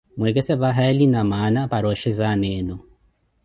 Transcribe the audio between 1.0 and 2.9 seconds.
namaana para oxheza aana enu.